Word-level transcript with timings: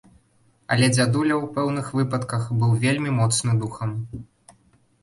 Але 0.75 0.87
дзядуля, 0.95 1.35
у 1.43 1.49
пэўных 1.59 1.91
выпадках, 1.99 2.43
быў 2.65 2.71
вельмі 2.87 3.17
моцны 3.21 3.51
духам. 3.63 3.89